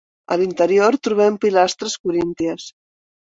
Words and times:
A 0.35 0.35
l'interior 0.41 0.95
trobem 1.07 1.37
pilastres 1.45 1.99
corínties. 2.07 2.65